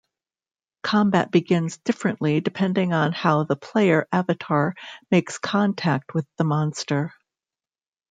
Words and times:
Combat 0.81 1.29
begins 1.29 1.77
differently 1.77 2.39
depending 2.41 2.91
on 2.91 3.11
how 3.11 3.43
the 3.43 3.55
player 3.55 4.07
avatar 4.11 4.73
makes 5.11 5.37
contact 5.37 6.15
with 6.15 6.25
the 6.39 6.43
monster. 6.43 7.13